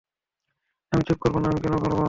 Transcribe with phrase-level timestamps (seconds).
[0.91, 1.99] আমি চুপ করবো না, আমি কেন করবো?